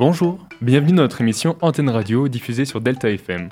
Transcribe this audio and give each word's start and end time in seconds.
Bonjour, 0.00 0.38
bienvenue 0.62 0.94
dans 0.94 1.02
notre 1.02 1.20
émission 1.20 1.58
Antenne 1.60 1.90
Radio 1.90 2.26
diffusée 2.28 2.64
sur 2.64 2.80
Delta 2.80 3.10
FM. 3.10 3.50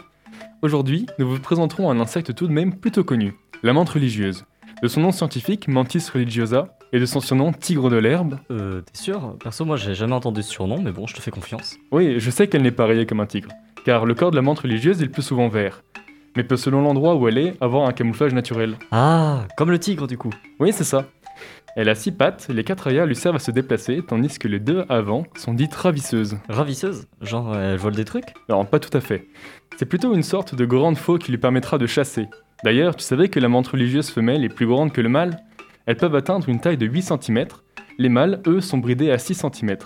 Aujourd'hui, 0.62 1.04
nous 1.18 1.28
vous 1.28 1.38
présenterons 1.38 1.90
un 1.90 2.00
insecte 2.00 2.34
tout 2.34 2.46
de 2.46 2.52
même 2.54 2.74
plutôt 2.74 3.04
connu, 3.04 3.34
la 3.62 3.74
menthe 3.74 3.90
religieuse. 3.90 4.46
De 4.82 4.88
son 4.88 5.02
nom 5.02 5.12
scientifique, 5.12 5.68
Mantis 5.68 6.08
religiosa, 6.10 6.78
et 6.94 7.00
de 7.00 7.04
son 7.04 7.20
surnom 7.20 7.52
tigre 7.52 7.90
de 7.90 7.98
l'herbe. 7.98 8.38
Euh, 8.50 8.80
t'es 8.80 8.98
sûr? 8.98 9.36
Perso, 9.44 9.66
moi 9.66 9.76
j'ai 9.76 9.94
jamais 9.94 10.14
entendu 10.14 10.42
ce 10.42 10.48
surnom, 10.48 10.80
mais 10.80 10.90
bon, 10.90 11.06
je 11.06 11.12
te 11.14 11.20
fais 11.20 11.30
confiance. 11.30 11.76
Oui, 11.92 12.14
je 12.18 12.30
sais 12.30 12.48
qu'elle 12.48 12.62
n'est 12.62 12.70
pas 12.70 12.86
rayée 12.86 13.04
comme 13.04 13.20
un 13.20 13.26
tigre, 13.26 13.50
car 13.84 14.06
le 14.06 14.14
corps 14.14 14.30
de 14.30 14.36
la 14.36 14.42
menthe 14.42 14.60
religieuse 14.60 15.02
est 15.02 15.04
le 15.04 15.10
plus 15.10 15.20
souvent 15.20 15.48
vert, 15.48 15.82
mais 16.34 16.44
peut 16.44 16.56
selon 16.56 16.80
l'endroit 16.80 17.14
où 17.16 17.28
elle 17.28 17.36
est 17.36 17.56
avoir 17.60 17.86
un 17.86 17.92
camouflage 17.92 18.32
naturel. 18.32 18.78
Ah, 18.90 19.46
comme 19.58 19.70
le 19.70 19.78
tigre 19.78 20.06
du 20.06 20.16
coup. 20.16 20.30
Oui, 20.60 20.72
c'est 20.72 20.84
ça. 20.84 21.04
Elle 21.80 21.88
a 21.88 21.94
six 21.94 22.10
pattes, 22.10 22.48
les 22.48 22.64
quatre 22.64 22.88
arrière 22.88 23.06
lui 23.06 23.14
servent 23.14 23.36
à 23.36 23.38
se 23.38 23.52
déplacer, 23.52 24.02
tandis 24.04 24.36
que 24.40 24.48
les 24.48 24.58
deux 24.58 24.84
avant 24.88 25.22
sont 25.36 25.54
dites 25.54 25.76
ravisseuses. 25.76 26.36
Ravisseuse 26.48 27.06
Genre, 27.20 27.52
euh, 27.52 27.74
elle 27.74 27.78
vole 27.78 27.94
des 27.94 28.04
trucs 28.04 28.34
Non, 28.48 28.64
pas 28.64 28.80
tout 28.80 28.90
à 28.98 29.00
fait. 29.00 29.28
C'est 29.76 29.86
plutôt 29.86 30.12
une 30.12 30.24
sorte 30.24 30.56
de 30.56 30.66
grande 30.66 30.98
faux 30.98 31.18
qui 31.18 31.30
lui 31.30 31.38
permettra 31.38 31.78
de 31.78 31.86
chasser. 31.86 32.26
D'ailleurs, 32.64 32.96
tu 32.96 33.04
savais 33.04 33.28
que 33.28 33.38
la 33.38 33.46
menthe 33.46 33.68
religieuse 33.68 34.10
femelle 34.10 34.42
est 34.42 34.48
plus 34.48 34.66
grande 34.66 34.90
que 34.90 35.00
le 35.00 35.08
mâle? 35.08 35.38
Elles 35.86 35.96
peuvent 35.96 36.16
atteindre 36.16 36.48
une 36.48 36.58
taille 36.58 36.78
de 36.78 36.86
8 36.86 37.12
cm. 37.22 37.46
Les 37.96 38.08
mâles, 38.08 38.42
eux, 38.48 38.60
sont 38.60 38.78
bridés 38.78 39.12
à 39.12 39.18
6 39.18 39.44
cm. 39.52 39.76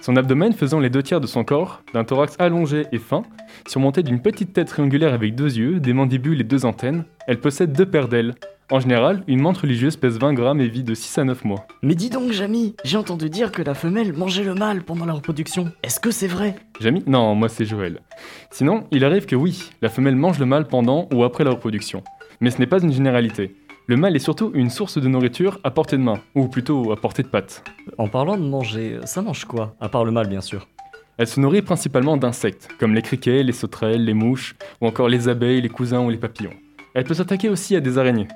Son 0.00 0.16
abdomen 0.16 0.54
faisant 0.54 0.80
les 0.80 0.88
deux 0.88 1.02
tiers 1.02 1.20
de 1.20 1.26
son 1.26 1.44
corps, 1.44 1.82
d'un 1.92 2.04
thorax 2.04 2.36
allongé 2.38 2.86
et 2.90 2.98
fin, 2.98 3.22
surmonté 3.68 4.02
d'une 4.02 4.22
petite 4.22 4.54
tête 4.54 4.68
triangulaire 4.68 5.12
avec 5.12 5.34
deux 5.34 5.58
yeux, 5.58 5.78
des 5.78 5.92
mandibules 5.92 6.40
et 6.40 6.44
deux 6.44 6.64
antennes, 6.64 7.04
elle 7.26 7.38
possède 7.38 7.74
deux 7.74 7.84
paires 7.84 8.08
d'ailes. 8.08 8.34
En 8.72 8.80
général, 8.80 9.22
une 9.26 9.42
menthe 9.42 9.58
religieuse 9.58 9.98
pèse 9.98 10.18
20 10.18 10.32
grammes 10.32 10.62
et 10.62 10.66
vit 10.66 10.82
de 10.82 10.94
6 10.94 11.18
à 11.18 11.24
9 11.24 11.44
mois. 11.44 11.66
Mais 11.82 11.94
dis 11.94 12.08
donc, 12.08 12.32
Jamy, 12.32 12.74
j'ai 12.84 12.96
entendu 12.96 13.28
dire 13.28 13.52
que 13.52 13.60
la 13.60 13.74
femelle 13.74 14.14
mangeait 14.14 14.44
le 14.44 14.54
mâle 14.54 14.82
pendant 14.82 15.04
la 15.04 15.12
reproduction. 15.12 15.70
Est-ce 15.82 16.00
que 16.00 16.10
c'est 16.10 16.26
vrai? 16.26 16.56
Jamy? 16.80 17.02
Non, 17.06 17.34
moi 17.34 17.50
c'est 17.50 17.66
Joël. 17.66 18.00
Sinon, 18.50 18.84
il 18.90 19.04
arrive 19.04 19.26
que 19.26 19.36
oui, 19.36 19.68
la 19.82 19.90
femelle 19.90 20.16
mange 20.16 20.38
le 20.38 20.46
mâle 20.46 20.68
pendant 20.68 21.06
ou 21.12 21.22
après 21.22 21.44
la 21.44 21.50
reproduction. 21.50 22.02
Mais 22.40 22.50
ce 22.50 22.60
n'est 22.60 22.66
pas 22.66 22.82
une 22.82 22.94
généralité. 22.94 23.54
Le 23.88 23.98
mâle 23.98 24.16
est 24.16 24.20
surtout 24.20 24.52
une 24.54 24.70
source 24.70 24.96
de 24.96 25.06
nourriture 25.06 25.60
à 25.64 25.70
portée 25.70 25.98
de 25.98 26.02
main, 26.02 26.20
ou 26.34 26.48
plutôt 26.48 26.92
à 26.92 26.96
portée 26.96 27.24
de 27.24 27.28
patte. 27.28 27.62
En 27.98 28.08
parlant 28.08 28.38
de 28.38 28.42
manger, 28.42 29.00
ça 29.04 29.20
mange 29.20 29.44
quoi 29.44 29.76
À 29.82 29.90
part 29.90 30.06
le 30.06 30.12
mâle, 30.12 30.28
bien 30.28 30.40
sûr? 30.40 30.66
Elle 31.18 31.26
se 31.26 31.40
nourrit 31.40 31.60
principalement 31.60 32.16
d'insectes, 32.16 32.70
comme 32.80 32.94
les 32.94 33.02
criquets, 33.02 33.42
les 33.42 33.52
sauterelles, 33.52 34.06
les 34.06 34.14
mouches, 34.14 34.54
ou 34.80 34.86
encore 34.86 35.10
les 35.10 35.28
abeilles, 35.28 35.60
les 35.60 35.68
cousins 35.68 36.00
ou 36.00 36.08
les 36.08 36.16
papillons. 36.16 36.54
Elle 36.94 37.04
peut 37.04 37.12
s'attaquer 37.12 37.50
aussi 37.50 37.76
à 37.76 37.80
des 37.80 37.98
araignées. 37.98 38.28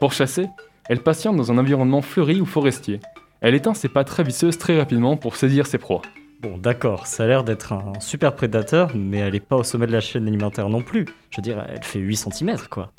Pour 0.00 0.12
chasser, 0.12 0.46
elle 0.88 1.02
patiente 1.02 1.36
dans 1.36 1.50
un 1.50 1.58
environnement 1.58 2.02
fleuri 2.02 2.40
ou 2.40 2.46
forestier. 2.46 3.00
Elle 3.40 3.54
éteint 3.54 3.74
ses 3.74 3.88
pattes 3.88 4.10
ravisseuses 4.10 4.58
très 4.58 4.78
rapidement 4.78 5.16
pour 5.16 5.36
saisir 5.36 5.66
ses 5.66 5.78
proies. 5.78 6.02
Bon, 6.40 6.58
d'accord, 6.58 7.06
ça 7.06 7.24
a 7.24 7.26
l'air 7.26 7.44
d'être 7.44 7.72
un 7.72 8.00
super 8.00 8.34
prédateur, 8.34 8.90
mais 8.94 9.18
elle 9.18 9.34
est 9.34 9.40
pas 9.40 9.56
au 9.56 9.62
sommet 9.62 9.86
de 9.86 9.92
la 9.92 10.00
chaîne 10.00 10.28
alimentaire 10.28 10.68
non 10.68 10.82
plus. 10.82 11.06
Je 11.30 11.38
veux 11.38 11.42
dire, 11.42 11.64
elle 11.68 11.82
fait 11.82 12.00
8 12.00 12.16
cm, 12.16 12.56
quoi. 12.70 12.92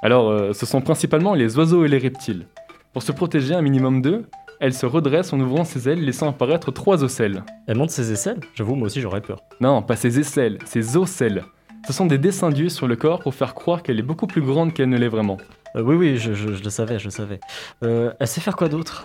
Alors, 0.00 0.30
euh, 0.30 0.52
ce 0.52 0.64
sont 0.64 0.80
principalement 0.80 1.34
les 1.34 1.58
oiseaux 1.58 1.84
et 1.84 1.88
les 1.88 1.98
reptiles. 1.98 2.46
Pour 2.92 3.02
se 3.02 3.12
protéger 3.12 3.54
un 3.54 3.62
minimum 3.62 4.00
d'eux, 4.00 4.26
elle 4.60 4.74
se 4.74 4.86
redresse 4.86 5.32
en 5.32 5.40
ouvrant 5.40 5.64
ses 5.64 5.88
ailes, 5.88 6.04
laissant 6.04 6.28
apparaître 6.28 6.70
trois 6.72 7.04
ocelles. 7.04 7.44
Elle 7.66 7.76
monte 7.76 7.90
ses 7.90 8.10
aisselles? 8.10 8.40
J'avoue, 8.54 8.74
moi 8.74 8.86
aussi 8.86 9.00
j'aurais 9.00 9.20
peur. 9.20 9.40
Non, 9.60 9.82
pas 9.82 9.96
ses 9.96 10.18
aisselles, 10.18 10.58
ses 10.64 10.96
ocelles. 10.96 11.44
Ce 11.86 11.92
sont 11.92 12.06
des 12.06 12.18
dessins 12.18 12.50
d'yeux 12.50 12.68
sur 12.68 12.86
le 12.86 12.96
corps 12.96 13.20
pour 13.20 13.34
faire 13.34 13.54
croire 13.54 13.82
qu'elle 13.82 13.98
est 13.98 14.02
beaucoup 14.02 14.26
plus 14.26 14.42
grande 14.42 14.74
qu'elle 14.74 14.88
ne 14.90 14.98
l'est 14.98 15.08
vraiment. 15.08 15.38
Euh, 15.76 15.82
oui, 15.82 15.94
oui, 15.96 16.16
je, 16.18 16.34
je- 16.34 16.54
je 16.54 16.62
le 16.62 16.70
savais, 16.70 16.98
je 16.98 17.04
le 17.06 17.10
savais. 17.10 17.40
Euh, 17.82 18.12
elle 18.20 18.26
sait 18.28 18.40
faire 18.40 18.56
quoi 18.56 18.68
d'autre? 18.68 19.04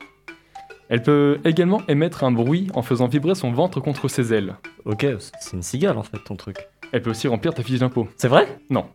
Elle 0.90 1.02
peut 1.02 1.40
également 1.46 1.81
émettre 1.88 2.24
un 2.24 2.31
bruit 2.31 2.68
en 2.74 2.81
faisant 2.81 3.08
vibrer 3.08 3.36
son 3.36 3.52
ventre 3.52 3.80
contre 3.80 4.08
ses 4.09 4.34
ailes. 4.34 4.56
Ok, 4.86 5.06
c'est 5.40 5.53
une 5.56 5.64
cigale 5.64 5.98
en 5.98 6.03
fait, 6.03 6.18
ton 6.25 6.36
truc. 6.36 6.58
Elle 6.92 7.02
peut 7.02 7.09
aussi 7.12 7.28
remplir 7.28 7.53
ta 7.53 7.64
fiche 7.64 7.80
d'impôt. 7.80 8.08
C'est 8.18 8.28
vrai? 8.28 8.59
Non. 8.70 8.86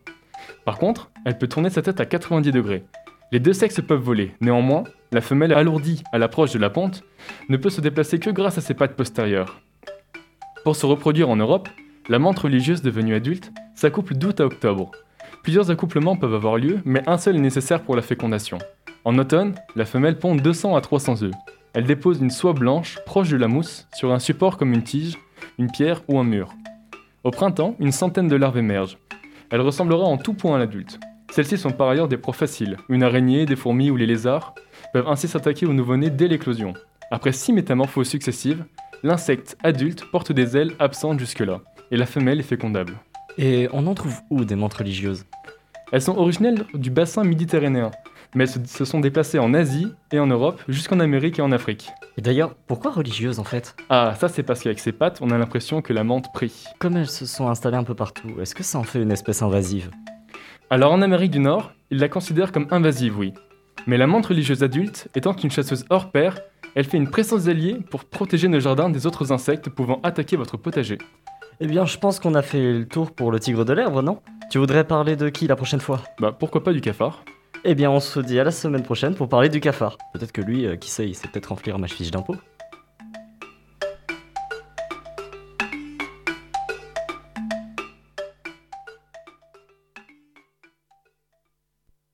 Par 0.65 0.77
contre, 0.77 1.09
elle 1.25 1.37
peut 1.37 1.47
tourner 1.47 1.69
sa 1.69 1.81
tête 1.81 1.99
à 1.99 2.05
90 2.05 2.51
degrés. 2.51 2.83
Les 3.31 3.39
deux 3.39 3.53
sexes 3.53 3.81
peuvent 3.81 3.99
voler. 4.01 4.33
Néanmoins, 4.39 4.83
la 5.11 5.21
femelle 5.21 5.53
alourdie 5.53 6.03
à 6.11 6.17
l'approche 6.19 6.51
de 6.51 6.59
la 6.59 6.69
ponte 6.69 7.03
ne 7.49 7.57
peut 7.57 7.69
se 7.69 7.81
déplacer 7.81 8.19
que 8.19 8.29
grâce 8.29 8.57
à 8.57 8.61
ses 8.61 8.73
pattes 8.75 8.95
postérieures. 8.95 9.59
Pour 10.63 10.75
se 10.75 10.85
reproduire 10.85 11.29
en 11.29 11.35
Europe, 11.35 11.69
la 12.07 12.19
menthe 12.19 12.39
religieuse 12.39 12.81
devenue 12.81 13.15
adulte 13.15 13.51
s'accouple 13.79 14.15
d'août 14.15 14.41
à 14.41 14.45
octobre. 14.45 14.91
Plusieurs 15.41 15.71
accouplements 15.71 16.17
peuvent 16.17 16.33
avoir 16.33 16.57
lieu, 16.57 16.79
mais 16.83 17.01
un 17.07 17.17
seul 17.17 17.37
est 17.37 17.39
nécessaire 17.39 17.81
pour 17.81 17.95
la 17.95 18.01
fécondation. 18.01 18.57
En 19.05 19.17
automne, 19.17 19.55
la 19.77 19.85
femelle 19.85 20.19
pond 20.19 20.35
200 20.35 20.75
à 20.75 20.81
300 20.81 21.23
œufs. 21.23 21.33
Elle 21.73 21.85
dépose 21.85 22.19
une 22.19 22.29
soie 22.29 22.51
blanche 22.51 22.99
proche 23.05 23.29
de 23.29 23.37
la 23.37 23.47
mousse 23.47 23.87
sur 23.95 24.11
un 24.11 24.19
support 24.19 24.57
comme 24.57 24.73
une 24.73 24.83
tige, 24.83 25.17
une 25.57 25.71
pierre 25.71 26.01
ou 26.09 26.19
un 26.19 26.25
mur. 26.25 26.53
Au 27.23 27.31
printemps, 27.31 27.77
une 27.79 27.93
centaine 27.93 28.27
de 28.27 28.35
larves 28.35 28.57
émergent. 28.57 28.97
Elle 29.49 29.61
ressemblera 29.61 30.03
en 30.03 30.17
tout 30.17 30.33
point 30.33 30.57
à 30.57 30.59
l'adulte. 30.59 30.99
Celles-ci 31.31 31.57
sont 31.57 31.71
par 31.71 31.87
ailleurs 31.87 32.09
des 32.09 32.17
proies 32.17 32.33
faciles. 32.33 32.75
Une 32.89 33.03
araignée, 33.03 33.45
des 33.45 33.55
fourmis 33.55 33.91
ou 33.91 33.95
les 33.95 34.07
lézards 34.07 34.55
peuvent 34.91 35.07
ainsi 35.07 35.29
s'attaquer 35.29 35.65
au 35.65 35.73
nouveau-né 35.73 36.09
dès 36.09 36.27
l'éclosion. 36.27 36.73
Après 37.11 37.31
six 37.31 37.53
métamorphoses 37.53 38.09
successives, 38.09 38.65
l'insecte 39.03 39.55
adulte 39.63 40.03
porte 40.11 40.33
des 40.33 40.57
ailes 40.57 40.73
absentes 40.79 41.19
jusque-là, 41.19 41.61
et 41.91 41.97
la 41.97 42.05
femelle 42.05 42.41
est 42.41 42.43
fécondable. 42.43 42.99
Et 43.41 43.69
on 43.71 43.87
en 43.87 43.93
trouve 43.93 44.19
où 44.29 44.43
des 44.43 44.55
menthes 44.55 44.73
religieuses? 44.73 45.23
Elles 45.93 46.01
sont 46.01 46.17
originelles 46.17 46.65
du 46.73 46.89
bassin 46.89 47.23
méditerranéen, 47.23 47.89
mais 48.35 48.43
elles 48.43 48.49
se, 48.49 48.59
se 48.65 48.83
sont 48.83 48.99
déplacées 48.99 49.39
en 49.39 49.53
Asie 49.53 49.87
et 50.11 50.19
en 50.19 50.27
Europe, 50.27 50.61
jusqu'en 50.67 50.99
Amérique 50.99 51.39
et 51.39 51.41
en 51.41 51.53
Afrique. 51.53 51.89
Et 52.17 52.21
d'ailleurs, 52.21 52.53
pourquoi 52.67 52.91
religieuse 52.91 53.39
en 53.39 53.45
fait? 53.45 53.77
Ah, 53.89 54.13
ça 54.19 54.27
c'est 54.27 54.43
parce 54.43 54.59
qu'avec 54.59 54.79
ses 54.79 54.91
pattes, 54.91 55.19
on 55.21 55.31
a 55.31 55.37
l'impression 55.37 55.81
que 55.81 55.93
la 55.93 56.03
menthe 56.03 56.33
prie. 56.33 56.65
Comme 56.79 56.97
elles 56.97 57.09
se 57.09 57.25
sont 57.25 57.47
installées 57.47 57.77
un 57.77 57.85
peu 57.85 57.95
partout, 57.95 58.27
est-ce 58.41 58.53
que 58.53 58.61
ça 58.61 58.77
en 58.77 58.83
fait 58.83 59.01
une 59.01 59.11
espèce 59.11 59.41
invasive? 59.41 59.89
Alors 60.69 60.91
en 60.91 61.01
Amérique 61.01 61.31
du 61.31 61.39
Nord, 61.39 61.71
ils 61.91 61.99
la 61.99 62.09
considèrent 62.09 62.51
comme 62.51 62.67
invasive, 62.71 63.17
oui. 63.17 63.33
Mais 63.87 63.95
la 63.95 64.05
menthe 64.05 64.25
religieuse 64.25 64.63
adulte, 64.63 65.07
étant 65.15 65.33
une 65.33 65.49
chasseuse 65.49 65.85
hors 65.89 66.11
pair, 66.11 66.37
elle 66.75 66.83
fait 66.83 66.97
une 66.97 67.09
présence 67.09 67.47
alliée 67.47 67.77
pour 67.89 68.03
protéger 68.03 68.49
nos 68.49 68.59
jardins 68.59 68.89
des 68.89 69.07
autres 69.07 69.31
insectes 69.31 69.69
pouvant 69.69 70.01
attaquer 70.03 70.35
votre 70.35 70.57
potager. 70.57 70.97
Eh 71.61 71.67
bien, 71.67 71.85
je 71.85 71.97
pense 71.97 72.19
qu'on 72.21 72.35
a 72.35 72.41
fait 72.41 72.71
le 72.71 72.87
tour 72.87 73.11
pour 73.11 73.31
le 73.31 73.39
tigre 73.39 73.65
de 73.65 73.73
l'herbe, 73.73 74.01
non? 74.01 74.21
Tu 74.49 74.57
voudrais 74.57 74.85
parler 74.85 75.17
de 75.17 75.27
qui 75.27 75.45
la 75.45 75.57
prochaine 75.57 75.81
fois? 75.81 76.01
Bah 76.19 76.31
pourquoi 76.31 76.63
pas 76.63 76.71
du 76.71 76.79
cafard 76.79 77.25
Eh 77.65 77.75
bien, 77.75 77.91
on 77.91 77.99
se 77.99 78.21
dit 78.21 78.39
à 78.39 78.45
la 78.45 78.51
semaine 78.51 78.81
prochaine 78.81 79.13
pour 79.13 79.27
parler 79.27 79.49
du 79.49 79.59
cafard. 79.59 79.97
Peut-être 80.13 80.31
que 80.31 80.41
lui, 80.41 80.65
euh, 80.65 80.77
qui 80.77 80.89
sait, 80.89 81.05
il 81.07 81.15
sait 81.15 81.27
peut-être 81.27 81.47
remplir 81.47 81.77
ma 81.77 81.89
fiche 81.89 82.11
d'impôt. 82.11 82.35